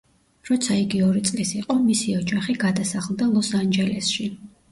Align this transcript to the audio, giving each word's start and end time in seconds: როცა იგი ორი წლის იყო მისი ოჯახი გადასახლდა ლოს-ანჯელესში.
როცა 0.49 0.75
იგი 0.83 1.01
ორი 1.07 1.21
წლის 1.29 1.51
იყო 1.59 1.75
მისი 1.83 2.15
ოჯახი 2.21 2.57
გადასახლდა 2.65 3.27
ლოს-ანჯელესში. 3.35 4.27